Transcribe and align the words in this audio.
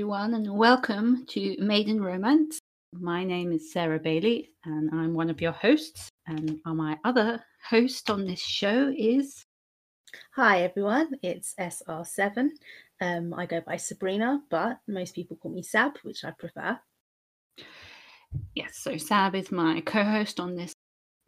everyone, 0.00 0.32
and 0.32 0.50
welcome 0.56 1.26
to 1.26 1.54
Maiden 1.58 2.00
Romance. 2.00 2.58
My 2.94 3.22
name 3.22 3.52
is 3.52 3.70
Sarah 3.70 3.98
Bailey, 3.98 4.48
and 4.64 4.88
I'm 4.94 5.12
one 5.12 5.28
of 5.28 5.42
your 5.42 5.52
hosts. 5.52 6.08
And 6.26 6.58
my 6.64 6.98
other 7.04 7.44
host 7.68 8.08
on 8.08 8.24
this 8.24 8.40
show 8.40 8.90
is. 8.96 9.44
Hi, 10.36 10.62
everyone. 10.62 11.10
It's 11.22 11.54
SR7. 11.60 12.48
Um, 13.02 13.34
I 13.34 13.44
go 13.44 13.60
by 13.60 13.76
Sabrina, 13.76 14.40
but 14.48 14.78
most 14.88 15.14
people 15.14 15.36
call 15.36 15.52
me 15.52 15.62
Sab, 15.62 15.98
which 16.02 16.24
I 16.24 16.30
prefer. 16.30 16.80
Yes, 18.54 18.78
so 18.78 18.96
Sab 18.96 19.34
is 19.34 19.52
my 19.52 19.82
co 19.82 20.02
host 20.02 20.40
on 20.40 20.54
this 20.54 20.72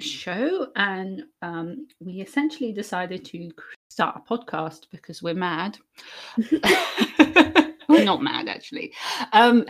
show, 0.00 0.68
and 0.76 1.24
um, 1.42 1.88
we 2.00 2.22
essentially 2.22 2.72
decided 2.72 3.22
to 3.26 3.50
start 3.90 4.16
a 4.16 4.34
podcast 4.34 4.86
because 4.90 5.22
we're 5.22 5.34
mad. 5.34 5.76
we're 8.02 8.06
not 8.12 8.22
mad, 8.22 8.48
actually. 8.48 8.92
Um, 9.32 9.64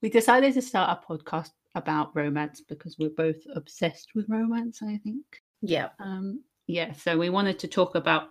we 0.00 0.10
decided 0.10 0.54
to 0.54 0.62
start 0.62 0.98
a 0.98 1.12
podcast 1.12 1.50
about 1.74 2.14
romance 2.14 2.60
because 2.60 2.98
we're 2.98 3.10
both 3.10 3.36
obsessed 3.54 4.14
with 4.14 4.28
romance, 4.28 4.80
I 4.82 4.98
think. 4.98 5.24
Yeah. 5.60 5.88
Um, 6.00 6.42
yeah, 6.66 6.92
so 6.92 7.18
we 7.18 7.30
wanted 7.30 7.58
to 7.60 7.68
talk 7.68 7.94
about 7.94 8.28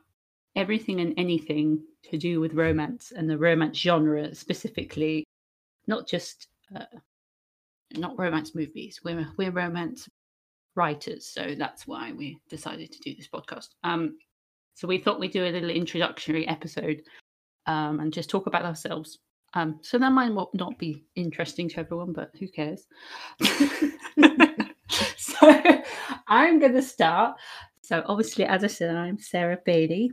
everything 0.55 0.99
and 0.99 1.13
anything 1.17 1.81
to 2.03 2.17
do 2.17 2.39
with 2.39 2.53
romance 2.53 3.11
and 3.15 3.29
the 3.29 3.37
romance 3.37 3.77
genre 3.77 4.34
specifically, 4.35 5.23
not 5.87 6.07
just 6.07 6.48
uh, 6.75 6.85
not 7.93 8.17
romance 8.17 8.55
movies. 8.55 9.01
We're 9.03 9.27
we're 9.37 9.51
romance 9.51 10.09
writers, 10.75 11.25
so 11.25 11.55
that's 11.57 11.87
why 11.87 12.13
we 12.13 12.40
decided 12.49 12.91
to 12.91 12.99
do 12.99 13.15
this 13.15 13.27
podcast. 13.27 13.70
Um, 13.84 14.18
so 14.73 14.87
we 14.87 14.98
thought 14.98 15.20
we'd 15.20 15.31
do 15.31 15.46
a 15.46 15.51
little 15.51 15.70
introductory 15.70 16.48
episode 16.48 17.01
um, 17.65 17.99
and 17.99 18.13
just 18.13 18.29
talk 18.29 18.48
about 18.48 18.65
ourselves. 18.65 19.20
Um, 19.54 19.79
so 19.81 19.98
that 19.98 20.12
might 20.12 20.31
not 20.54 20.77
be 20.77 21.04
interesting 21.15 21.68
to 21.70 21.79
everyone, 21.79 22.13
but 22.13 22.31
who 22.40 22.48
cares? 22.48 22.87
so 25.18 25.81
I'm 26.27 26.59
going 26.59 26.73
to 26.73 26.81
start. 26.81 27.37
So 27.81 28.03
obviously, 28.05 28.45
as 28.45 28.63
I 28.63 28.68
said, 28.68 28.95
I'm 28.95 29.20
Sarah 29.20 29.59
Bailey, 29.65 30.12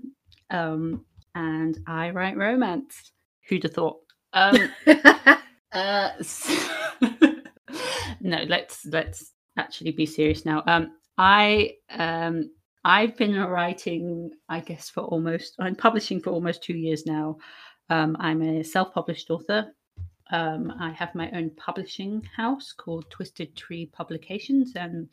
um, 0.51 1.05
and 1.35 1.79
I 1.87 2.11
write 2.11 2.37
romance. 2.37 3.13
Who'd 3.49 3.63
have 3.63 3.75
thought? 3.75 3.99
Um, 4.33 4.57
uh, 5.73 6.11
no, 8.21 8.43
let's 8.49 8.85
let's 8.87 9.33
actually 9.57 9.93
be 9.93 10.07
serious 10.07 10.45
now. 10.45 10.65
Um, 10.67 10.93
I 11.17 11.75
um, 11.91 12.51
I've 12.89 13.19
been 13.19 13.39
writing, 13.39 14.31
I 14.49 14.61
guess, 14.61 14.89
for 14.89 15.03
almost 15.03 15.57
I'm 15.59 15.77
publishing 15.77 16.23
for 16.23 16.31
almost 16.31 16.63
two 16.63 16.73
years 16.73 17.05
now. 17.05 17.37
Um, 17.91 18.17
I'm 18.19 18.41
a 18.41 18.65
self-published 18.65 19.29
author. 19.29 19.75
Um, 20.31 20.73
I 20.81 20.93
have 20.93 21.15
my 21.15 21.31
own 21.33 21.51
publishing 21.51 22.23
house 22.35 22.73
called 22.73 23.11
Twisted 23.11 23.55
Tree 23.55 23.91
Publications, 23.93 24.73
and 24.75 25.07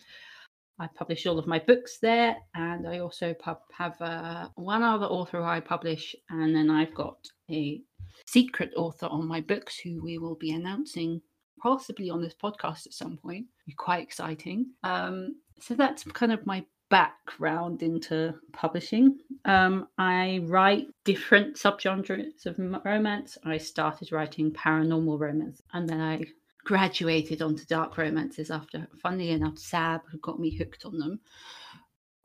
I 0.80 0.88
publish 0.88 1.26
all 1.26 1.38
of 1.38 1.48
my 1.48 1.60
books 1.60 1.98
there. 2.02 2.38
And 2.54 2.88
I 2.88 3.00
also 3.00 3.34
pub- 3.34 3.60
have 3.78 4.02
uh, 4.02 4.48
one 4.56 4.82
other 4.82 5.08
author 5.08 5.42
I 5.42 5.60
publish, 5.60 6.16
and 6.30 6.56
then 6.56 6.70
I've 6.70 6.94
got 6.96 7.18
a 7.52 7.82
secret 8.26 8.72
author 8.78 9.08
on 9.08 9.28
my 9.28 9.42
books 9.42 9.78
who 9.78 10.02
we 10.02 10.18
will 10.18 10.36
be 10.36 10.52
announcing 10.52 11.22
possibly 11.62 12.10
on 12.10 12.22
this 12.22 12.36
podcast 12.42 12.86
at 12.86 12.94
some 12.94 13.18
point. 13.18 13.48
quite 13.76 14.02
exciting. 14.02 14.68
Um, 14.84 15.36
so 15.60 15.74
that's 15.74 16.04
kind 16.04 16.32
of 16.32 16.46
my 16.46 16.64
background 16.90 17.82
into 17.82 18.34
publishing. 18.54 19.18
Um, 19.46 19.88
I 19.98 20.42
write 20.44 20.88
different 21.04 21.58
subgenres 21.58 22.46
of 22.46 22.56
romance. 22.86 23.38
I 23.44 23.58
started 23.58 24.12
writing 24.12 24.52
paranormal 24.52 25.20
romance, 25.20 25.62
and 25.74 25.88
then 25.90 26.02
I 26.02 26.22
graduated 26.66 27.42
onto 27.42 27.66
dark 27.66 27.98
romances 27.98 28.52
after, 28.52 28.88
funnily 29.02 29.32
enough, 29.32 29.58
Sab 29.58 30.02
got 30.22 30.40
me 30.40 30.56
hooked 30.56 30.86
on 30.86 30.98
them. 30.98 31.20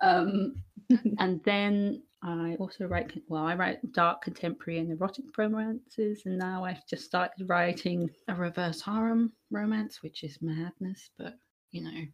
Um, 0.02 0.54
and 1.18 1.42
then 1.44 2.02
I 2.22 2.56
also 2.58 2.86
write, 2.86 3.12
well, 3.28 3.44
I 3.44 3.54
write 3.54 3.92
dark 3.92 4.22
contemporary 4.22 4.80
and 4.80 4.90
erotic 4.90 5.24
romances, 5.38 6.22
and 6.26 6.38
now 6.38 6.64
I've 6.64 6.86
just 6.86 7.04
started 7.04 7.48
writing 7.48 8.10
a 8.28 8.34
reverse 8.34 8.82
harem 8.82 9.32
romance, 9.50 10.02
which 10.02 10.24
is 10.24 10.38
madness, 10.42 11.10
but 11.18 11.34
you 11.70 11.82
know, 11.82 12.04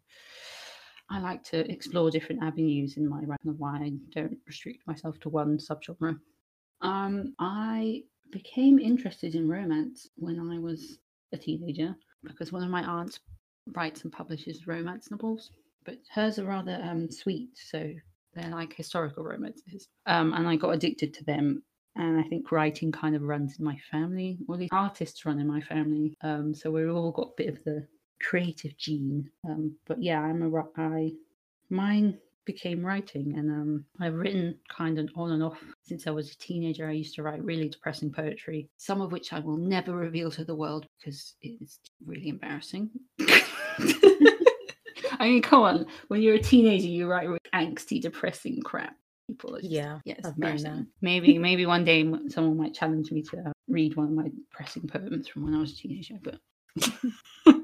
I 1.10 1.20
like 1.20 1.42
to 1.44 1.70
explore 1.70 2.10
different 2.10 2.42
avenues 2.42 2.96
in 2.96 3.08
my 3.08 3.20
writing, 3.20 3.54
why 3.58 3.76
I 3.76 3.92
don't 4.12 4.38
restrict 4.46 4.86
myself 4.86 5.18
to 5.20 5.28
one 5.28 5.58
subgenre. 5.58 6.18
Um, 6.80 7.34
I 7.38 8.02
became 8.32 8.78
interested 8.78 9.34
in 9.34 9.48
romance 9.48 10.08
when 10.16 10.40
I 10.40 10.58
was 10.58 10.98
a 11.32 11.36
teenager 11.36 11.94
because 12.24 12.52
one 12.52 12.62
of 12.64 12.70
my 12.70 12.82
aunts 12.82 13.20
writes 13.74 14.02
and 14.02 14.12
publishes 14.12 14.66
romance 14.66 15.10
novels, 15.10 15.50
but 15.84 15.98
hers 16.12 16.38
are 16.38 16.44
rather 16.44 16.80
um, 16.82 17.10
sweet, 17.10 17.50
so 17.54 17.92
they're 18.34 18.50
like 18.50 18.74
historical 18.74 19.24
romances. 19.24 19.88
Um, 20.06 20.32
and 20.34 20.46
I 20.46 20.56
got 20.56 20.70
addicted 20.70 21.14
to 21.14 21.24
them. 21.24 21.62
And 21.98 22.20
I 22.20 22.24
think 22.24 22.52
writing 22.52 22.92
kind 22.92 23.16
of 23.16 23.22
runs 23.22 23.58
in 23.58 23.64
my 23.64 23.78
family, 23.90 24.38
or 24.48 24.58
the 24.58 24.68
artists 24.70 25.24
run 25.24 25.38
in 25.38 25.46
my 25.46 25.62
family. 25.62 26.14
Um, 26.22 26.52
so 26.54 26.70
we've 26.70 26.94
all 26.94 27.10
got 27.10 27.28
a 27.28 27.36
bit 27.38 27.48
of 27.48 27.64
the 27.64 27.86
creative 28.20 28.76
gene. 28.76 29.30
Um, 29.44 29.76
but 29.86 30.02
yeah, 30.02 30.20
I'm 30.20 30.42
a 30.42 30.64
I 30.76 31.12
mine 31.70 32.18
became 32.44 32.84
writing, 32.84 33.34
and 33.36 33.50
um, 33.50 33.84
I've 34.00 34.14
written 34.14 34.56
kind 34.68 34.98
of 34.98 35.10
on 35.16 35.32
and 35.32 35.42
off 35.42 35.58
since 35.82 36.06
I 36.06 36.10
was 36.10 36.30
a 36.30 36.38
teenager. 36.38 36.88
I 36.88 36.92
used 36.92 37.14
to 37.16 37.22
write 37.22 37.44
really 37.44 37.68
depressing 37.68 38.12
poetry, 38.12 38.68
some 38.78 39.00
of 39.00 39.12
which 39.12 39.32
I 39.32 39.40
will 39.40 39.56
never 39.56 39.92
reveal 39.92 40.30
to 40.30 40.44
the 40.44 40.54
world 40.54 40.86
because 40.98 41.34
it's 41.42 41.80
really 42.06 42.28
embarrassing. 42.28 42.90
I 45.18 45.28
mean, 45.28 45.42
come 45.42 45.62
on. 45.62 45.86
When 46.08 46.22
you're 46.22 46.34
a 46.36 46.40
teenager, 46.40 46.86
you 46.86 47.08
write 47.08 47.28
with 47.28 47.40
angsty, 47.54 48.00
depressing 48.00 48.62
crap. 48.62 48.96
People 49.28 49.56
just, 49.56 49.64
yeah, 49.64 49.98
yeah, 50.04 50.14
it's 50.18 50.28
embarrassing. 50.28 50.86
Maybe, 51.00 51.38
maybe 51.48 51.66
one 51.66 51.84
day 51.84 52.02
someone 52.28 52.56
might 52.56 52.74
challenge 52.74 53.10
me 53.10 53.22
to 53.22 53.38
uh, 53.38 53.52
read 53.68 53.96
one 53.96 54.06
of 54.06 54.12
my 54.12 54.28
depressing 54.28 54.86
poems 54.86 55.26
from 55.28 55.44
when 55.44 55.54
I 55.54 55.58
was 55.58 55.72
a 55.72 55.76
teenager. 55.76 56.14
But 56.22 56.38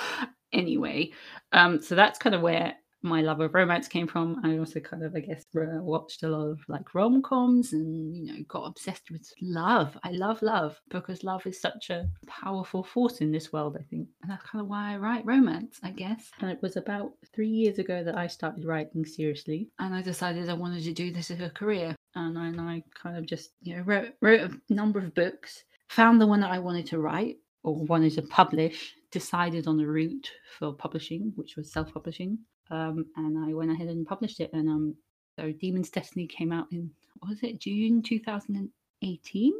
anyway, 0.52 1.10
um, 1.52 1.80
so 1.80 1.94
that's 1.94 2.18
kind 2.18 2.34
of 2.34 2.42
where 2.42 2.74
my 3.02 3.20
love 3.20 3.40
of 3.40 3.54
romance 3.54 3.88
came 3.88 4.06
from. 4.06 4.40
I 4.44 4.58
also 4.58 4.80
kind 4.80 5.02
of, 5.02 5.14
I 5.14 5.20
guess, 5.20 5.44
watched 5.52 6.22
a 6.22 6.28
lot 6.28 6.46
of 6.46 6.60
like 6.68 6.94
rom 6.94 7.22
coms 7.22 7.72
and, 7.72 8.16
you 8.16 8.24
know, 8.24 8.38
got 8.48 8.64
obsessed 8.64 9.10
with 9.10 9.28
love. 9.40 9.98
I 10.04 10.12
love 10.12 10.40
love 10.42 10.80
because 10.88 11.24
love 11.24 11.46
is 11.46 11.60
such 11.60 11.90
a 11.90 12.08
powerful 12.26 12.84
force 12.84 13.20
in 13.20 13.32
this 13.32 13.52
world, 13.52 13.76
I 13.78 13.82
think. 13.90 14.08
And 14.22 14.30
that's 14.30 14.48
kind 14.48 14.62
of 14.62 14.68
why 14.68 14.92
I 14.92 14.98
write 14.98 15.26
romance, 15.26 15.80
I 15.82 15.90
guess. 15.90 16.30
And 16.40 16.50
it 16.50 16.62
was 16.62 16.76
about 16.76 17.12
three 17.34 17.48
years 17.48 17.78
ago 17.78 18.04
that 18.04 18.16
I 18.16 18.26
started 18.26 18.64
writing 18.64 19.04
seriously. 19.04 19.68
And 19.78 19.94
I 19.94 20.02
decided 20.02 20.48
I 20.48 20.54
wanted 20.54 20.84
to 20.84 20.92
do 20.92 21.12
this 21.12 21.30
as 21.30 21.40
a 21.40 21.50
career. 21.50 21.96
And 22.14 22.38
I, 22.38 22.48
and 22.48 22.60
I 22.60 22.84
kind 22.94 23.16
of 23.16 23.26
just, 23.26 23.50
you 23.62 23.76
know, 23.76 23.82
wrote, 23.82 24.12
wrote 24.20 24.40
a 24.40 24.72
number 24.72 25.00
of 25.00 25.14
books, 25.14 25.64
found 25.88 26.20
the 26.20 26.26
one 26.26 26.40
that 26.40 26.52
I 26.52 26.58
wanted 26.58 26.86
to 26.86 27.00
write 27.00 27.36
or 27.64 27.74
wanted 27.74 28.14
to 28.14 28.22
publish, 28.22 28.94
decided 29.12 29.66
on 29.66 29.78
a 29.80 29.86
route 29.86 30.30
for 30.58 30.72
publishing, 30.72 31.32
which 31.36 31.56
was 31.56 31.72
self 31.72 31.92
publishing 31.92 32.38
um, 32.72 33.04
and 33.16 33.38
I 33.38 33.52
went 33.52 33.70
ahead 33.70 33.88
and 33.88 34.06
published 34.06 34.40
it. 34.40 34.50
And 34.52 34.68
um, 34.68 34.96
so 35.38 35.52
Demon's 35.52 35.90
Destiny 35.90 36.26
came 36.26 36.52
out 36.52 36.66
in 36.72 36.90
was 37.22 37.42
it 37.42 37.60
June 37.60 38.02
2018? 38.02 39.52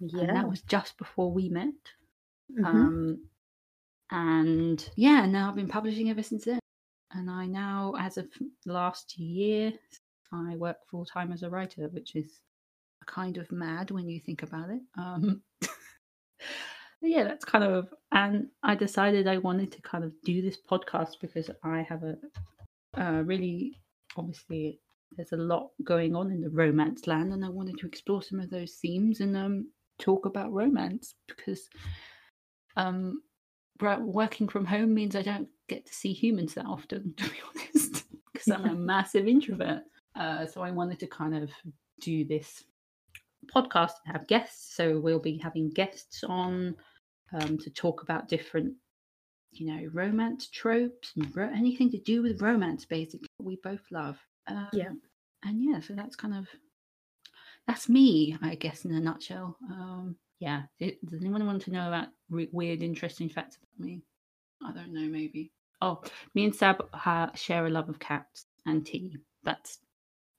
Yeah, 0.00 0.20
and 0.20 0.36
that 0.36 0.48
was 0.48 0.62
just 0.62 0.98
before 0.98 1.32
we 1.32 1.48
met. 1.48 1.68
Mm-hmm. 2.52 2.64
Um, 2.64 3.28
and 4.10 4.90
yeah, 4.96 5.26
now 5.26 5.48
I've 5.48 5.56
been 5.56 5.68
publishing 5.68 6.10
ever 6.10 6.22
since 6.22 6.44
then. 6.44 6.60
And 7.12 7.30
I 7.30 7.46
now, 7.46 7.94
as 7.98 8.18
of 8.18 8.26
last 8.66 9.18
year, 9.18 9.72
I 10.32 10.56
work 10.56 10.76
full 10.90 11.06
time 11.06 11.32
as 11.32 11.42
a 11.42 11.50
writer, 11.50 11.88
which 11.88 12.16
is 12.16 12.40
kind 13.06 13.38
of 13.38 13.50
mad 13.50 13.90
when 13.90 14.08
you 14.08 14.20
think 14.20 14.42
about 14.42 14.70
it. 14.70 14.82
Um, 14.96 15.42
yeah, 17.02 17.24
that's 17.24 17.44
kind 17.44 17.64
of, 17.64 17.92
and 18.12 18.48
I 18.62 18.74
decided 18.74 19.26
I 19.26 19.38
wanted 19.38 19.72
to 19.72 19.82
kind 19.82 20.04
of 20.04 20.12
do 20.24 20.42
this 20.42 20.58
podcast 20.58 21.20
because 21.20 21.50
I 21.62 21.82
have 21.82 22.02
a, 22.02 22.16
a 22.94 23.22
really, 23.22 23.80
obviously, 24.16 24.80
there's 25.16 25.32
a 25.32 25.36
lot 25.36 25.70
going 25.84 26.14
on 26.14 26.30
in 26.30 26.40
the 26.40 26.50
romance 26.50 27.06
land, 27.06 27.32
and 27.32 27.44
I 27.44 27.48
wanted 27.48 27.78
to 27.78 27.86
explore 27.86 28.22
some 28.22 28.40
of 28.40 28.50
those 28.50 28.74
themes 28.74 29.20
and 29.20 29.36
um, 29.36 29.68
talk 29.98 30.26
about 30.26 30.52
romance 30.52 31.14
because 31.26 31.68
um, 32.76 33.22
working 33.80 34.48
from 34.48 34.64
home 34.64 34.94
means 34.94 35.16
I 35.16 35.22
don't 35.22 35.48
get 35.68 35.86
to 35.86 35.94
see 35.94 36.12
humans 36.12 36.54
that 36.54 36.66
often, 36.66 37.14
to 37.16 37.24
be 37.24 37.36
honest, 37.48 38.04
because 38.32 38.50
I'm 38.50 38.66
a 38.66 38.74
massive 38.74 39.28
introvert. 39.28 39.82
Uh, 40.16 40.46
so 40.46 40.62
I 40.62 40.70
wanted 40.70 40.98
to 41.00 41.06
kind 41.06 41.36
of 41.36 41.50
do 42.00 42.24
this 42.24 42.64
podcast 43.54 43.92
and 44.04 44.16
have 44.16 44.26
guests. 44.26 44.74
So 44.76 44.98
we'll 44.98 45.18
be 45.18 45.38
having 45.38 45.70
guests 45.70 46.24
on 46.24 46.76
um, 47.32 47.58
to 47.58 47.70
talk 47.70 48.02
about 48.02 48.28
different, 48.28 48.74
you 49.50 49.66
know, 49.66 49.88
romance 49.92 50.48
tropes 50.48 51.12
and 51.16 51.34
ro- 51.36 51.52
anything 51.54 51.90
to 51.90 51.98
do 51.98 52.22
with 52.22 52.42
romance, 52.42 52.84
basically. 52.84 53.28
We 53.40 53.58
both 53.62 53.82
love. 53.90 54.18
Um, 54.46 54.68
yeah. 54.72 54.90
And 55.44 55.62
yeah, 55.62 55.80
so 55.80 55.94
that's 55.94 56.16
kind 56.16 56.34
of 56.34 56.48
that's 57.66 57.88
me, 57.88 58.36
I 58.42 58.54
guess, 58.54 58.84
in 58.84 58.94
a 58.94 59.00
nutshell. 59.00 59.56
Um, 59.70 60.16
yeah. 60.40 60.62
Does 60.80 61.20
anyone 61.20 61.46
want 61.46 61.62
to 61.62 61.70
know 61.70 61.86
about 61.88 62.08
re- 62.30 62.48
weird, 62.50 62.82
interesting 62.82 63.28
facts 63.28 63.56
about 63.56 63.86
me? 63.86 64.02
I 64.64 64.72
don't 64.72 64.92
know. 64.92 65.08
Maybe. 65.08 65.52
Oh, 65.80 66.02
me 66.34 66.44
and 66.44 66.54
Sab 66.54 66.88
ha- 66.92 67.30
share 67.34 67.66
a 67.66 67.70
love 67.70 67.88
of 67.88 67.98
cats 67.98 68.46
and 68.66 68.84
tea. 68.84 69.16
That's 69.44 69.78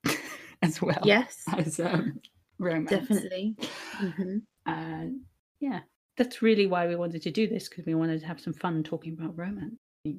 as 0.61 0.81
well. 0.81 1.01
Yes, 1.03 1.43
as 1.55 1.79
um, 1.79 2.19
romance. 2.59 2.89
definitely. 2.89 3.55
Mm-hmm. 3.99 4.37
And 4.65 5.21
yeah, 5.59 5.79
that's 6.17 6.41
really 6.41 6.67
why 6.67 6.87
we 6.87 6.95
wanted 6.95 7.21
to 7.23 7.31
do 7.31 7.47
this 7.47 7.67
because 7.67 7.85
we 7.85 7.95
wanted 7.95 8.19
to 8.21 8.27
have 8.27 8.39
some 8.39 8.53
fun 8.53 8.83
talking 8.83 9.13
about 9.13 9.37
romance 9.37 9.75
at 10.05 10.13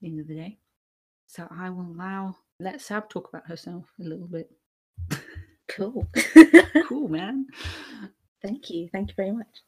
the 0.00 0.08
end 0.08 0.20
of 0.20 0.28
the 0.28 0.34
day. 0.34 0.58
So 1.26 1.48
I 1.50 1.70
will 1.70 1.94
now 1.94 2.36
let 2.60 2.80
Sab 2.80 3.08
talk 3.08 3.28
about 3.28 3.46
herself 3.46 3.86
a 4.00 4.04
little 4.04 4.28
bit. 4.28 4.50
Cool. 5.68 6.06
cool, 6.88 7.08
man. 7.08 7.46
Thank 8.42 8.70
you. 8.70 8.88
Thank 8.92 9.08
you 9.08 9.14
very 9.16 9.32
much. 9.32 9.62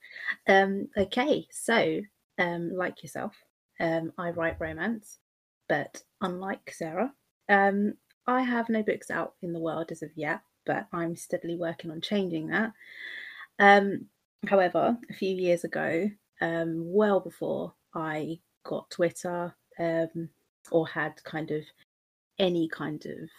Um, 0.46 0.88
okay, 0.96 1.46
so 1.50 2.00
um, 2.38 2.70
like 2.74 3.02
yourself, 3.02 3.34
um, 3.80 4.12
I 4.18 4.30
write 4.30 4.60
romance, 4.60 5.18
but 5.68 6.02
unlike 6.20 6.70
Sarah, 6.72 7.12
um, 7.48 7.94
I 8.26 8.42
have 8.42 8.68
no 8.68 8.82
books 8.82 9.10
out 9.10 9.34
in 9.42 9.52
the 9.52 9.58
world 9.60 9.90
as 9.90 10.02
of 10.02 10.10
yet, 10.14 10.42
but 10.66 10.86
I'm 10.92 11.16
steadily 11.16 11.56
working 11.56 11.90
on 11.90 12.00
changing 12.00 12.48
that. 12.48 12.72
Um, 13.58 14.06
however, 14.46 14.98
a 15.08 15.14
few 15.14 15.34
years 15.34 15.64
ago, 15.64 16.10
um, 16.40 16.82
well 16.84 17.20
before 17.20 17.72
I 17.94 18.40
got 18.64 18.90
Twitter 18.90 19.54
um, 19.78 20.28
or 20.70 20.86
had 20.86 21.22
kind 21.24 21.50
of 21.50 21.62
any 22.38 22.68
kind 22.68 23.04
of 23.06 23.30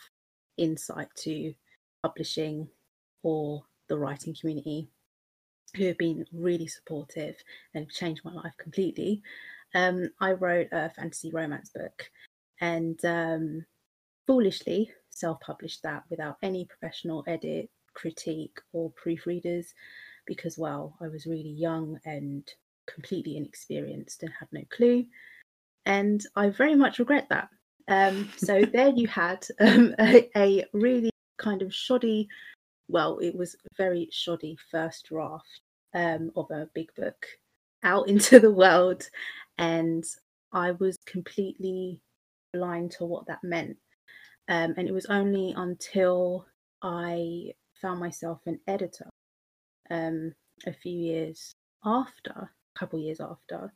insight 0.58 1.10
to 1.18 1.54
publishing 2.02 2.68
or 3.24 3.64
the 3.90 3.98
writing 3.98 4.36
community, 4.40 4.90
who 5.76 5.86
have 5.86 5.98
been 5.98 6.26
really 6.34 6.68
supportive 6.68 7.36
and 7.74 7.86
have 7.86 7.94
changed 7.94 8.22
my 8.24 8.34
life 8.34 8.54
completely. 8.58 9.22
Um, 9.76 10.10
I 10.20 10.32
wrote 10.32 10.70
a 10.72 10.90
fantasy 10.90 11.32
romance 11.32 11.70
book 11.70 12.10
and 12.62 13.04
um, 13.06 13.66
foolishly 14.26 14.92
self 15.20 15.40
published 15.40 15.84
that 15.84 16.04
without 16.10 16.38
any 16.42 16.66
professional 16.66 17.24
edit, 17.28 17.70
critique, 17.94 18.60
or 18.74 18.92
proofreaders 18.92 19.68
because, 20.28 20.58
well, 20.58 20.96
I 21.02 21.08
was 21.08 21.26
really 21.26 21.50
young 21.50 22.00
and 22.06 22.48
completely 22.86 23.38
inexperienced 23.38 24.22
and 24.22 24.32
had 24.40 24.50
no 24.52 24.62
clue. 24.70 25.06
And 25.86 26.22
I 26.36 26.50
very 26.50 26.76
much 26.76 27.00
regret 27.00 27.28
that. 27.30 27.50
Um, 27.88 28.30
so 28.38 28.62
there 28.74 28.90
you 28.90 29.08
had 29.08 29.48
um, 29.60 29.96
a, 30.00 30.30
a 30.36 30.66
really 30.74 31.10
kind 31.38 31.62
of 31.62 31.74
shoddy, 31.74 32.28
well, 32.88 33.18
it 33.20 33.36
was 33.36 33.56
very 33.78 34.10
shoddy 34.12 34.58
first 34.70 35.08
draft 35.08 35.62
um, 35.96 36.32
of 36.36 36.52
a 36.52 36.70
big 36.76 36.94
book 36.96 37.26
out 37.84 38.08
into 38.10 38.40
the 38.40 38.52
world. 38.52 39.10
And 39.58 40.04
I 40.54 40.72
was 40.72 40.98
completely 41.06 42.02
blind 42.54 42.92
to 42.92 43.06
what 43.06 43.28
that 43.28 43.44
meant. 43.44 43.78
Um, 44.50 44.74
and 44.78 44.88
it 44.88 44.94
was 44.94 45.06
only 45.08 45.54
until 45.56 46.46
I 46.82 47.54
found 47.82 48.00
myself 48.00 48.40
an 48.46 48.60
editor 48.68 49.10
um, 49.90 50.34
a 50.66 50.74
few 50.74 50.98
years 50.98 51.54
after, 51.84 52.32
a 52.32 52.80
couple 52.80 53.00
years 53.00 53.20
after, 53.20 53.74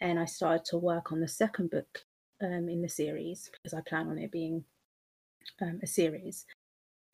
and 0.00 0.18
I 0.18 0.24
started 0.24 0.64
to 0.66 0.78
work 0.78 1.12
on 1.12 1.20
the 1.20 1.28
second 1.28 1.70
book 1.70 2.04
um, 2.42 2.68
in 2.68 2.82
the 2.82 2.88
series 2.88 3.50
because 3.52 3.74
I 3.74 3.80
plan 3.88 4.08
on 4.08 4.18
it 4.18 4.30
being 4.32 4.64
um, 5.60 5.80
a 5.82 5.86
series. 5.86 6.44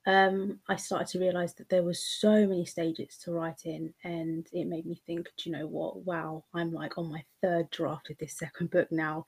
Um, 0.06 0.60
I 0.69 0.76
started 0.76 1.08
to 1.08 1.19
realize 1.19 1.55
that 1.55 1.69
there 1.69 1.82
was 1.82 2.02
so 2.02 2.46
many 2.46 2.64
stages 2.64 3.19
to 3.25 3.32
write 3.32 3.62
in, 3.66 3.93
and 4.05 4.46
it 4.52 4.66
made 4.66 4.87
me 4.87 5.00
think, 5.06 5.28
do 5.37 5.50
you 5.50 5.56
know 5.56 5.66
what? 5.66 6.05
Wow, 6.06 6.44
I'm 6.55 6.72
like 6.72 6.96
on 6.96 7.10
my 7.12 7.22
third 7.43 7.69
draft 7.70 8.10
of 8.10 8.16
this 8.19 8.38
second 8.38 8.70
book 8.70 8.90
now, 8.90 9.26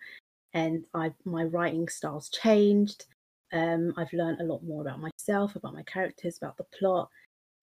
and 0.55 0.85
I 0.95 1.13
my 1.25 1.45
writing 1.45 1.89
style's 1.89 2.31
changed. 2.31 3.05
Um, 3.53 3.93
I've 3.97 4.13
learned 4.13 4.41
a 4.41 4.45
lot 4.45 4.63
more 4.63 4.83
about 4.83 5.01
myself, 5.01 5.57
about 5.57 5.75
my 5.75 5.83
characters, 5.83 6.39
about 6.39 6.57
the 6.57 6.67
plot, 6.79 7.09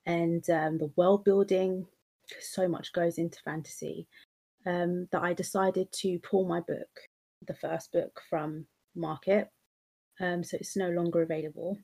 and 0.05 0.47
um, 0.49 0.77
the 0.77 0.91
world 0.95 1.23
building. 1.23 1.85
So 2.41 2.67
much 2.67 2.91
goes 2.91 3.17
into 3.17 3.39
fantasy 3.45 4.07
um, 4.65 5.07
that 5.11 5.23
I 5.23 5.33
decided 5.33 5.91
to 5.93 6.19
pull 6.19 6.45
my 6.45 6.59
book, 6.59 6.89
the 7.47 7.53
first 7.53 7.91
book, 7.93 8.21
from 8.29 8.65
market. 8.95 9.49
Um, 10.19 10.43
so 10.43 10.57
it's 10.59 10.75
no 10.75 10.89
longer 10.89 11.21
available. 11.21 11.77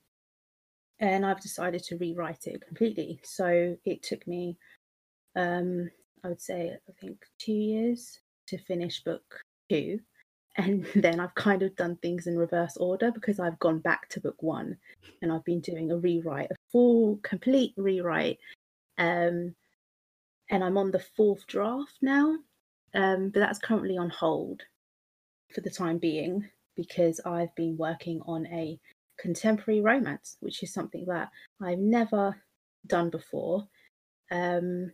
And 0.99 1.25
I've 1.25 1.41
decided 1.41 1.83
to 1.83 1.97
rewrite 1.97 2.45
it 2.45 2.65
completely. 2.65 3.19
So 3.23 3.77
it 3.85 4.03
took 4.03 4.25
me, 4.27 4.57
um, 5.35 5.89
I 6.23 6.29
would 6.29 6.41
say, 6.41 6.71
I 6.71 6.91
think 6.99 7.17
two 7.39 7.53
years 7.53 8.19
to 8.47 8.57
finish 8.57 9.03
book 9.03 9.23
two. 9.69 9.99
And 10.55 10.85
then 10.95 11.19
I've 11.19 11.35
kind 11.35 11.63
of 11.63 11.75
done 11.75 11.97
things 11.97 12.27
in 12.27 12.37
reverse 12.37 12.77
order 12.77 13.11
because 13.11 13.39
I've 13.39 13.59
gone 13.59 13.79
back 13.79 14.09
to 14.09 14.21
book 14.21 14.41
one 14.41 14.77
and 15.21 15.31
I've 15.31 15.45
been 15.45 15.61
doing 15.61 15.91
a 15.91 15.97
rewrite, 15.97 16.51
a 16.51 16.55
full, 16.71 17.19
complete 17.23 17.73
rewrite. 17.77 18.39
Um, 18.97 19.55
and 20.49 20.63
I'm 20.63 20.77
on 20.77 20.91
the 20.91 21.03
fourth 21.15 21.47
draft 21.47 21.97
now 22.01 22.37
um, 22.93 23.29
but 23.29 23.39
that's 23.39 23.59
currently 23.59 23.97
on 23.97 24.09
hold 24.09 24.61
for 25.53 25.61
the 25.61 25.69
time 25.69 25.97
being 25.97 26.47
because 26.75 27.19
I've 27.25 27.53
been 27.55 27.77
working 27.77 28.21
on 28.25 28.45
a 28.47 28.79
contemporary 29.19 29.81
romance, 29.81 30.37
which 30.39 30.63
is 30.63 30.73
something 30.73 31.05
that 31.05 31.29
I've 31.61 31.79
never 31.79 32.35
done 32.87 33.09
before. 33.09 33.67
Um, 34.31 34.91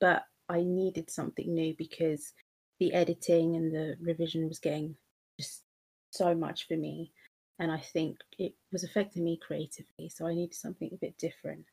but 0.00 0.24
I 0.48 0.62
needed 0.62 1.10
something 1.10 1.52
new 1.52 1.74
because 1.78 2.32
the 2.80 2.92
editing 2.92 3.56
and 3.56 3.72
the 3.72 3.96
revision 4.00 4.48
was 4.48 4.58
getting 4.58 4.96
just 5.38 5.62
so 6.10 6.34
much 6.34 6.66
for 6.66 6.76
me. 6.76 7.12
And 7.58 7.70
I 7.70 7.78
think 7.78 8.18
it 8.38 8.54
was 8.72 8.84
affecting 8.84 9.24
me 9.24 9.38
creatively. 9.40 10.08
So 10.08 10.26
I 10.26 10.34
needed 10.34 10.54
something 10.54 10.90
a 10.92 10.96
bit 10.96 11.16
different. 11.18 11.64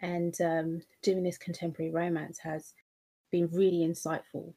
And 0.00 0.38
um, 0.40 0.82
doing 1.02 1.22
this 1.22 1.38
contemporary 1.38 1.90
romance 1.90 2.38
has 2.38 2.74
been 3.32 3.48
really 3.52 3.86
insightful 3.86 4.52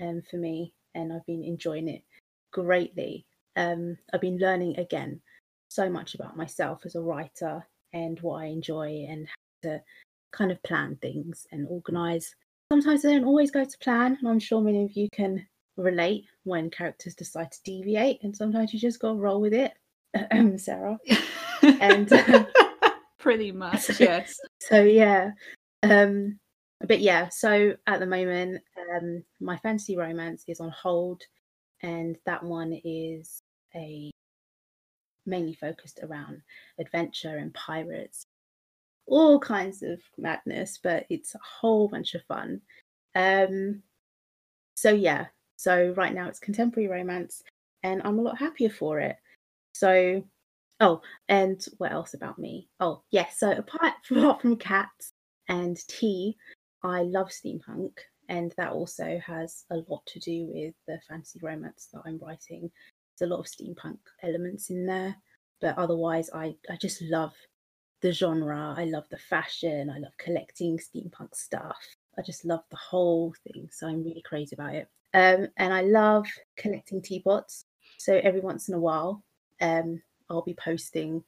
um, 0.00 0.22
for 0.30 0.36
me, 0.36 0.72
and 0.94 1.12
I've 1.12 1.26
been 1.26 1.44
enjoying 1.44 1.88
it 1.88 2.02
greatly. 2.52 3.26
Um, 3.56 3.96
I've 4.12 4.20
been 4.20 4.38
learning 4.38 4.78
again 4.78 5.20
so 5.68 5.88
much 5.88 6.14
about 6.14 6.36
myself 6.36 6.82
as 6.84 6.94
a 6.94 7.00
writer 7.00 7.66
and 7.92 8.20
what 8.20 8.42
I 8.42 8.46
enjoy 8.46 9.06
and 9.08 9.26
how 9.26 9.70
to 9.70 9.82
kind 10.32 10.50
of 10.50 10.62
plan 10.62 10.96
things 11.00 11.46
and 11.50 11.66
organize. 11.68 12.34
Sometimes 12.72 13.02
they 13.02 13.12
don't 13.14 13.24
always 13.24 13.50
go 13.50 13.64
to 13.64 13.78
plan, 13.78 14.16
and 14.18 14.28
I'm 14.28 14.38
sure 14.38 14.60
many 14.60 14.84
of 14.84 14.92
you 14.92 15.08
can 15.10 15.46
relate 15.76 16.24
when 16.44 16.70
characters 16.70 17.14
decide 17.14 17.52
to 17.52 17.62
deviate, 17.64 18.22
and 18.22 18.34
sometimes 18.34 18.72
you 18.72 18.80
just 18.80 19.00
got 19.00 19.12
to 19.12 19.18
roll 19.18 19.40
with 19.40 19.54
it, 19.54 19.72
Sarah. 20.60 20.98
and 21.62 22.12
um, 22.12 22.46
pretty 23.18 23.52
much, 23.52 23.88
yes. 24.00 24.38
So 24.60 24.82
yeah, 24.82 25.30
um, 25.82 26.38
but 26.80 27.00
yeah. 27.00 27.28
So 27.28 27.74
at 27.86 28.00
the 28.00 28.06
moment, 28.06 28.62
um, 28.94 29.24
my 29.40 29.58
fantasy 29.58 29.96
romance 29.96 30.44
is 30.48 30.60
on 30.60 30.70
hold, 30.70 31.22
and 31.82 32.16
that 32.26 32.42
one 32.42 32.78
is 32.84 33.40
a 33.74 34.10
mainly 35.26 35.54
focused 35.54 36.00
around 36.02 36.42
adventure 36.78 37.36
and 37.36 37.52
pirates, 37.54 38.24
all 39.06 39.38
kinds 39.38 39.82
of 39.82 40.00
madness, 40.18 40.78
but 40.82 41.06
it's 41.10 41.34
a 41.34 41.40
whole 41.60 41.88
bunch 41.88 42.14
of 42.14 42.22
fun. 42.24 42.60
Um, 43.14 43.82
so 44.74 44.90
yeah, 44.90 45.26
so 45.56 45.94
right 45.96 46.14
now 46.14 46.28
it's 46.28 46.40
contemporary 46.40 46.88
romance, 46.88 47.42
and 47.82 48.02
I'm 48.04 48.18
a 48.18 48.22
lot 48.22 48.38
happier 48.38 48.70
for 48.70 49.00
it. 49.00 49.16
So, 49.74 50.24
oh, 50.80 51.00
and 51.28 51.64
what 51.78 51.92
else 51.92 52.14
about 52.14 52.38
me? 52.38 52.68
Oh, 52.80 53.02
yes. 53.10 53.38
Yeah, 53.40 53.52
so 53.54 53.58
apart 53.58 53.94
from, 54.04 54.18
apart 54.18 54.42
from 54.42 54.56
cats 54.56 55.10
and 55.48 55.76
tea, 55.88 56.36
I 56.82 57.02
love 57.02 57.28
steampunk 57.28 57.92
and 58.28 58.54
that 58.56 58.72
also 58.72 59.20
has 59.24 59.64
a 59.70 59.76
lot 59.88 60.04
to 60.06 60.20
do 60.20 60.48
with 60.52 60.74
the 60.86 60.98
fantasy 61.08 61.40
romance 61.42 61.88
that 61.92 62.02
I'm 62.06 62.18
writing. 62.18 62.70
There's 63.18 63.30
a 63.30 63.34
lot 63.34 63.40
of 63.40 63.46
steampunk 63.46 63.98
elements 64.22 64.70
in 64.70 64.86
there, 64.86 65.16
but 65.60 65.76
otherwise, 65.78 66.30
I 66.34 66.56
I 66.70 66.76
just 66.80 67.02
love 67.02 67.32
the 68.04 68.12
genre. 68.12 68.74
I 68.76 68.84
love 68.84 69.08
the 69.10 69.16
fashion. 69.16 69.88
I 69.88 69.98
love 69.98 70.12
collecting 70.18 70.78
steampunk 70.78 71.34
stuff. 71.34 71.78
I 72.18 72.22
just 72.22 72.44
love 72.44 72.62
the 72.70 72.76
whole 72.76 73.34
thing. 73.42 73.68
So 73.72 73.88
I'm 73.88 74.04
really 74.04 74.22
crazy 74.22 74.54
about 74.54 74.74
it. 74.74 74.88
Um, 75.14 75.48
and 75.56 75.72
I 75.72 75.80
love 75.80 76.26
collecting 76.56 77.00
teapots. 77.00 77.64
So 77.96 78.20
every 78.22 78.40
once 78.40 78.68
in 78.68 78.74
a 78.74 78.78
while, 78.78 79.22
um, 79.62 80.02
I'll 80.28 80.42
be 80.42 80.54
posting 80.54 81.24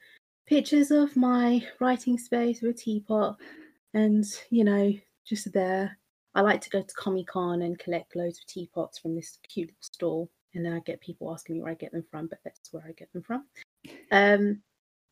pictures 0.47 0.90
of 0.90 1.16
my 1.16 1.66
writing 1.80 2.18
space 2.18 2.61
with 2.61 2.76
a 2.76 2.78
teapot 2.78 3.38
and, 3.95 4.25
you 4.50 4.62
know, 4.62 4.92
just 5.25 5.50
there 5.54 5.99
I 6.35 6.42
like 6.42 6.61
to 6.61 6.71
go 6.71 6.83
to 6.83 6.95
Comic 6.95 7.28
Con 7.28 7.62
and 7.62 7.78
collect 7.78 8.14
loads 8.14 8.38
of 8.38 8.47
teapots 8.47 8.99
from 8.99 9.14
this 9.14 9.38
cute 9.49 9.68
little 9.68 9.78
stall. 9.80 10.30
And 10.54 10.62
then 10.62 10.75
I 10.75 10.80
get 10.80 11.00
people 11.00 11.33
asking 11.33 11.56
me 11.56 11.62
where 11.62 11.73
I 11.73 11.76
get 11.76 11.92
them 11.92 12.04
from, 12.11 12.26
but 12.26 12.40
that's 12.45 12.71
where 12.71 12.85
I 12.87 12.92
get 12.92 13.11
them 13.14 13.23
from. 13.23 13.45
Um, 14.11 14.61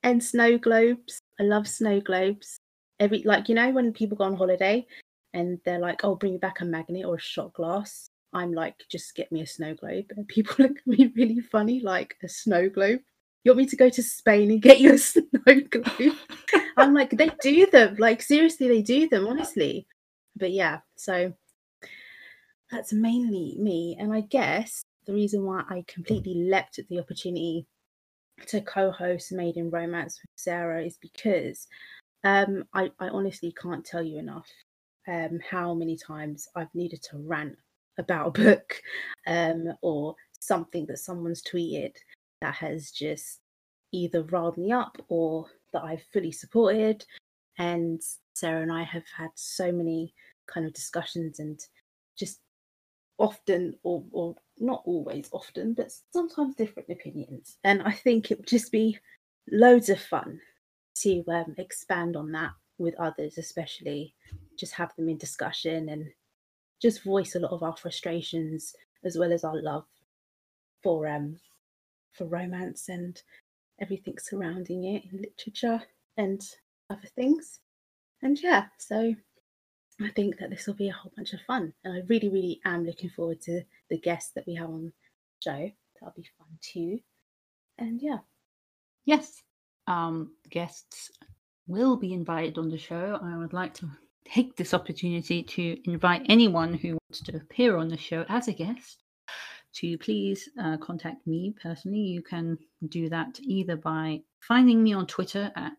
and 0.02 0.22
snow 0.22 0.58
globes. 0.58 1.18
I 1.38 1.44
love 1.44 1.66
snow 1.68 2.00
globes. 2.00 2.58
Every 3.00 3.22
like 3.24 3.48
you 3.48 3.54
know 3.54 3.70
when 3.70 3.92
people 3.92 4.16
go 4.16 4.24
on 4.24 4.36
holiday 4.36 4.86
and 5.32 5.58
they're 5.64 5.80
like, 5.80 6.04
"Oh, 6.04 6.14
bring 6.14 6.32
me 6.32 6.38
back 6.38 6.60
a 6.60 6.64
magnet 6.64 7.04
or 7.04 7.16
a 7.16 7.20
shot 7.20 7.52
glass." 7.54 8.08
I'm 8.32 8.52
like, 8.52 8.76
"Just 8.90 9.14
get 9.14 9.32
me 9.32 9.42
a 9.42 9.46
snow 9.46 9.74
globe." 9.74 10.06
And 10.16 10.28
people 10.28 10.54
look 10.58 10.78
at 10.78 10.86
me 10.86 11.12
really 11.16 11.40
funny, 11.40 11.80
like 11.80 12.16
a 12.22 12.28
snow 12.28 12.68
globe. 12.68 13.00
You 13.42 13.50
want 13.52 13.58
me 13.58 13.66
to 13.66 13.76
go 13.76 13.90
to 13.90 14.02
Spain 14.02 14.50
and 14.50 14.62
get 14.62 14.80
you 14.80 14.94
a 14.94 14.98
snow 15.10 15.22
globe? 15.70 16.16
I'm 16.76 16.94
like, 16.94 17.10
they 17.10 17.30
do 17.42 17.66
them. 17.66 17.96
Like 17.98 18.22
seriously, 18.22 18.68
they 18.68 18.82
do 18.82 19.08
them. 19.08 19.26
Honestly, 19.26 19.86
but 20.36 20.52
yeah. 20.52 20.80
So 20.96 21.32
that's 22.70 22.92
mainly 22.92 23.56
me, 23.58 23.96
and 23.98 24.12
I 24.12 24.20
guess 24.22 24.84
the 25.06 25.12
reason 25.12 25.44
why 25.44 25.64
I 25.68 25.84
completely 25.86 26.34
leapt 26.34 26.78
at 26.78 26.88
the 26.88 26.98
opportunity 26.98 27.66
to 28.46 28.60
co-host 28.60 29.32
Made 29.32 29.56
in 29.56 29.70
Romance 29.70 30.20
with 30.22 30.30
Sarah 30.36 30.84
is 30.84 30.98
because 30.98 31.66
um, 32.24 32.64
I, 32.74 32.90
I 32.98 33.08
honestly 33.08 33.54
can't 33.60 33.84
tell 33.84 34.02
you 34.02 34.18
enough 34.18 34.48
um, 35.08 35.38
how 35.48 35.74
many 35.74 35.96
times 35.96 36.48
I've 36.56 36.74
needed 36.74 37.02
to 37.10 37.18
rant 37.18 37.56
about 37.98 38.28
a 38.28 38.42
book 38.42 38.80
um, 39.26 39.72
or 39.82 40.14
something 40.40 40.86
that 40.86 40.98
someone's 40.98 41.42
tweeted 41.42 41.94
that 42.40 42.54
has 42.54 42.90
just 42.90 43.40
either 43.92 44.22
riled 44.24 44.58
me 44.58 44.72
up 44.72 44.96
or 45.08 45.46
that 45.72 45.84
I've 45.84 46.02
fully 46.12 46.32
supported. 46.32 47.04
And 47.58 48.02
Sarah 48.34 48.62
and 48.62 48.72
I 48.72 48.82
have 48.82 49.04
had 49.16 49.30
so 49.34 49.70
many 49.70 50.14
kind 50.46 50.66
of 50.66 50.74
discussions 50.74 51.38
and 51.38 51.60
just 52.18 52.40
often 53.18 53.74
or, 53.82 54.04
or 54.12 54.34
not 54.58 54.82
always 54.84 55.28
often 55.32 55.74
but 55.74 55.92
sometimes 56.12 56.54
different 56.54 56.88
opinions. 56.88 57.58
And 57.64 57.82
i 57.82 57.92
think 57.92 58.30
it 58.30 58.38
would 58.38 58.46
just 58.46 58.72
be 58.72 58.98
loads 59.50 59.88
of 59.88 60.00
fun 60.00 60.40
to 60.96 61.24
um, 61.28 61.54
expand 61.58 62.16
on 62.16 62.32
that 62.32 62.52
with 62.78 62.94
others 62.98 63.38
especially 63.38 64.14
just 64.58 64.72
have 64.72 64.94
them 64.96 65.08
in 65.08 65.18
discussion 65.18 65.88
and 65.88 66.06
just 66.80 67.02
voice 67.02 67.34
a 67.34 67.40
lot 67.40 67.52
of 67.52 67.62
our 67.62 67.76
frustrations 67.76 68.74
as 69.04 69.16
well 69.18 69.32
as 69.32 69.44
our 69.44 69.60
love 69.60 69.84
for 70.82 71.08
um 71.08 71.36
for 72.12 72.26
romance 72.26 72.88
and 72.88 73.22
everything 73.80 74.16
surrounding 74.18 74.84
it 74.84 75.04
in 75.10 75.22
literature 75.22 75.82
and 76.16 76.40
other 76.90 77.08
things. 77.16 77.60
And 78.22 78.40
yeah 78.40 78.66
so 78.78 79.14
I 80.00 80.10
think 80.10 80.38
that 80.38 80.50
this 80.50 80.66
will 80.66 80.74
be 80.74 80.88
a 80.88 80.92
whole 80.92 81.12
bunch 81.16 81.32
of 81.32 81.40
fun. 81.46 81.72
And 81.84 81.94
I 81.94 82.02
really, 82.08 82.28
really 82.28 82.60
am 82.64 82.84
looking 82.84 83.10
forward 83.10 83.40
to 83.42 83.62
the 83.90 83.98
guests 83.98 84.32
that 84.34 84.46
we 84.46 84.54
have 84.54 84.68
on 84.68 84.84
the 84.86 84.92
show. 85.42 85.70
That'll 86.00 86.14
be 86.16 86.28
fun 86.38 86.48
too. 86.60 86.98
And 87.78 88.00
yeah. 88.02 88.18
Yes. 89.04 89.42
Um, 89.86 90.32
guests 90.50 91.10
will 91.66 91.96
be 91.96 92.12
invited 92.12 92.58
on 92.58 92.70
the 92.70 92.78
show. 92.78 93.18
I 93.22 93.36
would 93.36 93.52
like 93.52 93.74
to 93.74 93.88
take 94.24 94.56
this 94.56 94.74
opportunity 94.74 95.42
to 95.42 95.76
invite 95.84 96.26
anyone 96.28 96.74
who 96.74 96.98
wants 97.08 97.20
to 97.24 97.36
appear 97.36 97.76
on 97.76 97.88
the 97.88 97.96
show 97.96 98.24
as 98.28 98.48
a 98.48 98.52
guest 98.52 99.02
to 99.74 99.98
please 99.98 100.48
uh, 100.60 100.76
contact 100.78 101.26
me 101.26 101.54
personally. 101.60 101.98
You 101.98 102.22
can 102.22 102.58
do 102.88 103.08
that 103.08 103.38
either 103.42 103.76
by 103.76 104.20
finding 104.40 104.82
me 104.82 104.92
on 104.92 105.06
Twitter 105.06 105.50
at 105.56 105.72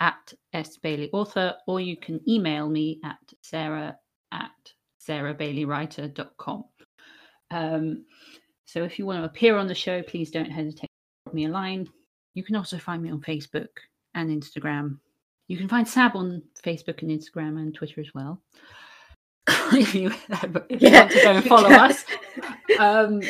at 0.00 0.32
S 0.52 0.76
Bailey 0.76 1.10
Author, 1.12 1.54
or 1.66 1.80
you 1.80 1.96
can 1.96 2.20
email 2.28 2.68
me 2.68 3.00
at 3.04 3.18
sarah 3.42 3.96
at 4.32 4.50
sarahbaileywriter.com. 5.06 6.64
Um, 7.50 8.04
so 8.64 8.84
if 8.84 8.98
you 8.98 9.06
want 9.06 9.20
to 9.20 9.24
appear 9.24 9.56
on 9.56 9.66
the 9.66 9.74
show, 9.74 10.02
please 10.02 10.30
don't 10.30 10.50
hesitate 10.50 10.82
to 10.82 11.24
drop 11.24 11.34
me 11.34 11.46
a 11.46 11.48
line. 11.48 11.88
You 12.34 12.44
can 12.44 12.56
also 12.56 12.78
find 12.78 13.02
me 13.02 13.10
on 13.10 13.20
Facebook 13.20 13.68
and 14.14 14.30
Instagram. 14.30 14.98
You 15.48 15.56
can 15.56 15.68
find 15.68 15.88
Sab 15.88 16.14
on 16.14 16.42
Facebook 16.62 17.02
and 17.02 17.10
Instagram 17.10 17.58
and 17.58 17.74
Twitter 17.74 18.00
as 18.00 18.12
well. 18.14 18.42
if 19.72 19.94
you, 19.94 20.12
if 20.68 20.82
you 20.82 20.90
want 20.90 21.10
to 21.10 21.22
go 21.22 21.32
and 21.32 21.44
follow 21.48 21.70
us. 21.70 22.04
Um, 22.78 23.22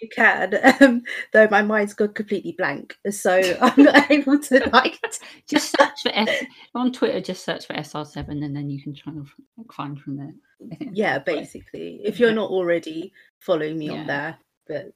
you 0.00 0.08
can, 0.14 0.54
um, 0.80 1.02
though 1.32 1.48
my 1.50 1.62
mind's 1.62 1.94
gone 1.94 2.14
completely 2.14 2.52
blank, 2.52 2.96
so 3.10 3.40
I'm 3.60 3.82
not 3.82 4.10
able 4.10 4.38
to 4.38 4.70
like. 4.72 5.00
Just 5.48 5.74
search 5.78 6.02
for 6.02 6.10
S 6.14 6.44
on 6.74 6.92
Twitter. 6.92 7.20
Just 7.20 7.44
search 7.44 7.66
for 7.66 7.74
SR7, 7.74 8.44
and 8.44 8.56
then 8.56 8.70
you 8.70 8.82
can 8.82 8.94
try 8.94 9.12
and 9.12 9.26
find 9.72 10.00
from 10.00 10.16
there. 10.16 10.34
Yeah, 10.92 11.18
basically, 11.18 12.00
if 12.04 12.18
you're 12.18 12.32
not 12.32 12.50
already 12.50 13.12
following 13.40 13.76
me 13.76 13.86
yeah. 13.86 13.92
on 13.92 14.06
there, 14.06 14.38
but 14.66 14.92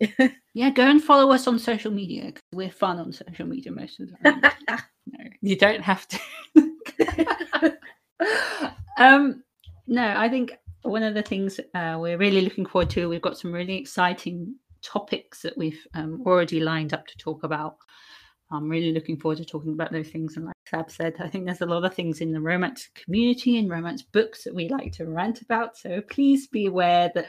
yeah, 0.54 0.70
go 0.70 0.88
and 0.88 1.02
follow 1.02 1.30
us 1.32 1.46
on 1.46 1.58
social 1.58 1.90
media. 1.90 2.32
We're 2.52 2.70
fun 2.70 2.98
on 2.98 3.12
social 3.12 3.46
media 3.46 3.72
most 3.72 4.00
of 4.00 4.08
the 4.08 4.16
time. 4.30 4.52
no, 5.06 5.24
you 5.42 5.56
don't 5.56 5.82
have 5.82 6.06
to. 6.08 6.20
um, 8.98 9.42
no, 9.86 10.14
I 10.16 10.28
think 10.28 10.56
one 10.82 11.02
of 11.02 11.14
the 11.14 11.22
things 11.22 11.60
uh, 11.74 11.98
we're 12.00 12.18
really 12.18 12.40
looking 12.40 12.66
forward 12.66 12.90
to, 12.90 13.08
we've 13.08 13.22
got 13.22 13.38
some 13.38 13.52
really 13.52 13.76
exciting 13.76 14.54
topics 14.82 15.42
that 15.42 15.56
we've 15.58 15.86
um, 15.94 16.22
already 16.24 16.60
lined 16.60 16.94
up 16.94 17.06
to 17.06 17.16
talk 17.18 17.44
about. 17.44 17.76
I'm 18.50 18.68
really 18.68 18.92
looking 18.92 19.18
forward 19.18 19.38
to 19.38 19.44
talking 19.44 19.72
about 19.72 19.92
those 19.92 20.08
things. 20.08 20.36
And 20.36 20.46
like 20.46 20.54
Sab 20.66 20.90
said, 20.90 21.16
I 21.20 21.28
think 21.28 21.44
there's 21.44 21.60
a 21.60 21.66
lot 21.66 21.84
of 21.84 21.94
things 21.94 22.20
in 22.20 22.32
the 22.32 22.40
romance 22.40 22.88
community 22.94 23.58
and 23.58 23.70
romance 23.70 24.02
books 24.02 24.44
that 24.44 24.54
we 24.54 24.68
like 24.68 24.92
to 24.92 25.06
rant 25.06 25.42
about. 25.42 25.76
So 25.76 26.00
please 26.00 26.46
be 26.46 26.66
aware 26.66 27.10
that 27.14 27.26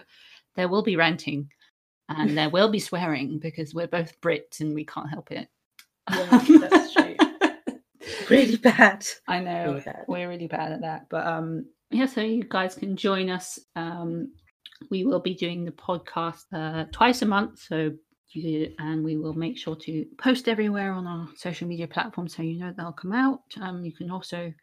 there 0.55 0.69
will 0.69 0.83
be 0.83 0.95
ranting 0.95 1.49
and 2.07 2.37
there 2.37 2.49
will 2.49 2.69
be 2.69 2.79
swearing 2.89 3.37
because 3.39 3.73
we're 3.73 3.87
both 3.87 4.19
Brits 4.21 4.61
and 4.61 4.73
we 4.73 4.85
can't 4.85 5.09
help 5.09 5.31
it. 5.31 5.49
Yeah, 6.09 6.45
that's 6.69 6.93
true. 6.93 7.15
really 8.29 8.57
bad. 8.57 9.05
I 9.27 9.39
know 9.39 9.65
really 9.65 9.81
bad. 9.81 10.05
we're 10.07 10.29
really 10.29 10.47
bad 10.47 10.71
at 10.71 10.81
that. 10.81 11.07
But 11.09 11.27
um, 11.27 11.65
yeah, 11.91 12.05
so 12.05 12.21
you 12.21 12.43
guys 12.43 12.75
can 12.75 12.95
join 12.95 13.29
us. 13.29 13.59
Um, 13.75 14.31
we 14.89 15.03
will 15.03 15.19
be 15.19 15.33
doing 15.33 15.65
the 15.65 15.71
podcast 15.71 16.45
uh, 16.53 16.85
twice 16.93 17.21
a 17.21 17.25
month, 17.25 17.59
so 17.59 17.91
you, 18.31 18.73
and 18.79 19.03
we 19.03 19.17
will 19.17 19.33
make 19.33 19.57
sure 19.57 19.75
to 19.75 20.05
post 20.17 20.47
everywhere 20.47 20.91
on 20.91 21.07
our 21.07 21.27
social 21.35 21.67
media 21.67 21.87
platforms 21.87 22.35
so 22.35 22.43
you 22.43 22.59
know 22.59 22.73
they'll 22.75 22.91
come 22.91 23.13
out. 23.13 23.41
Um, 23.59 23.83
you 23.83 23.91
can 23.91 24.11
also, 24.11 24.53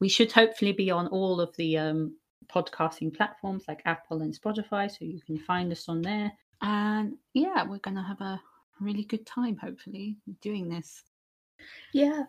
we 0.00 0.08
should 0.08 0.32
hopefully 0.32 0.72
be 0.72 0.90
on 0.90 1.08
all 1.08 1.40
of 1.40 1.54
the 1.56 1.78
um, 1.78 2.16
podcasting 2.48 3.14
platforms 3.14 3.64
like 3.68 3.82
Apple 3.84 4.22
and 4.22 4.38
Spotify, 4.38 4.90
so 4.90 5.04
you 5.04 5.20
can 5.26 5.38
find 5.38 5.70
us 5.72 5.88
on 5.88 6.02
there. 6.02 6.32
And 6.62 7.16
yeah, 7.34 7.64
we're 7.64 7.78
going 7.78 7.96
to 7.96 8.02
have 8.02 8.20
a 8.20 8.40
really 8.80 9.04
good 9.04 9.26
time, 9.26 9.56
hopefully, 9.56 10.16
doing 10.40 10.68
this. 10.68 11.02
Yeah, 11.92 12.24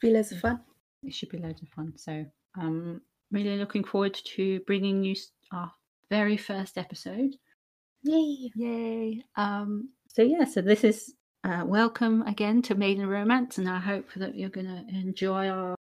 be 0.00 0.10
loads 0.10 0.32
of 0.32 0.40
fun. 0.40 0.60
It 1.02 1.14
should 1.14 1.30
be 1.30 1.38
loads 1.38 1.62
of 1.62 1.68
fun. 1.68 1.94
So, 1.96 2.24
um, 2.58 3.00
really 3.30 3.56
looking 3.56 3.84
forward 3.84 4.14
to 4.14 4.60
bringing 4.60 5.02
you 5.02 5.16
our 5.52 5.72
very 6.10 6.36
first 6.36 6.78
episode. 6.78 7.34
Yay! 8.02 8.50
Yay! 8.54 9.24
Um, 9.36 9.90
so 10.08 10.22
yeah, 10.22 10.44
so 10.44 10.60
this 10.60 10.82
is 10.82 11.14
uh, 11.44 11.62
welcome 11.64 12.22
again 12.22 12.60
to 12.62 12.74
Maiden 12.74 13.06
Romance, 13.06 13.58
and 13.58 13.68
I 13.68 13.78
hope 13.78 14.08
that 14.16 14.34
you're 14.34 14.48
going 14.48 14.66
to 14.66 14.84
enjoy 14.94 15.48
our 15.48 15.76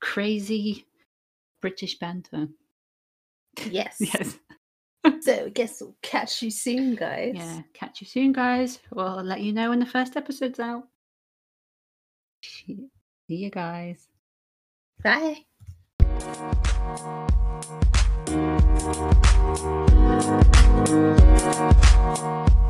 crazy 0.00 0.86
British 1.60 1.98
banter. 1.98 2.48
Yes. 3.70 3.96
yes. 4.00 4.38
so 5.20 5.46
I 5.46 5.48
guess 5.50 5.80
we'll 5.80 5.96
catch 6.02 6.42
you 6.42 6.50
soon, 6.50 6.96
guys. 6.96 7.34
Yeah, 7.36 7.62
catch 7.74 8.00
you 8.00 8.06
soon, 8.06 8.32
guys. 8.32 8.80
We'll 8.90 9.22
let 9.22 9.40
you 9.40 9.52
know 9.52 9.70
when 9.70 9.80
the 9.80 9.86
first 9.86 10.16
episode's 10.16 10.60
out. 10.60 10.88
See 12.42 12.88
you 13.28 13.50
guys. 13.50 14.08
Bye. 15.02 15.44
We'll 18.32 18.40
be 18.40 18.72
right. 22.14 22.61